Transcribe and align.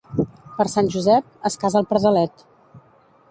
Per 0.59 0.65
Sant 0.75 0.89
Josep 0.95 1.45
es 1.49 1.59
casa 1.65 1.79
el 1.81 1.87
pardalet. 1.91 2.45